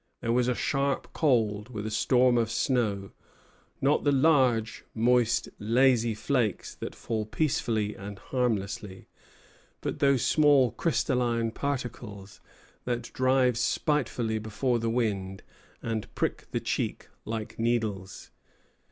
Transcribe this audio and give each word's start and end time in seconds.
There 0.21 0.31
was 0.31 0.49
sharp 0.57 1.13
cold, 1.13 1.69
with 1.69 1.85
a 1.85 1.91
storm 1.91 2.35
of 2.35 2.49
snow, 2.49 3.11
not 3.81 4.03
the 4.03 4.11
large, 4.11 4.83
moist, 4.95 5.47
lazy 5.59 6.15
flakes 6.15 6.73
that 6.73 6.95
fall 6.95 7.23
peacefully 7.23 7.93
and 7.93 8.17
harmlessly, 8.17 9.09
but 9.79 9.99
those 9.99 10.25
small 10.25 10.71
crystalline 10.71 11.51
particles 11.51 12.41
that 12.85 13.13
drive 13.13 13.59
spitefully 13.59 14.39
before 14.39 14.79
the 14.79 14.89
wind, 14.89 15.43
and 15.83 16.11
prick 16.15 16.47
the 16.49 16.59
cheek 16.61 17.07
like 17.23 17.59
needles. 17.59 18.31